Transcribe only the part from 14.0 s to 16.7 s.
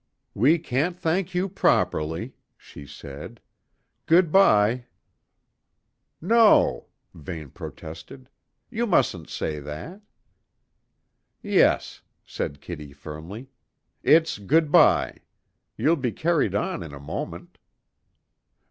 "It's good bye. You'll be carried